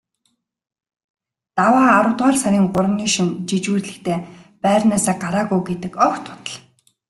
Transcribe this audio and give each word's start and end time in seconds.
Даваа 1.57 1.87
аравдугаар 1.97 2.35
сарын 2.43 2.65
гуравны 2.73 3.05
шөнө 3.13 3.35
жижүүрлэхдээ 3.49 4.17
байрнаасаа 4.63 5.15
гараагүй 5.23 5.61
гэдэг 5.69 5.93
огт 6.07 6.25
худал. 6.31 6.57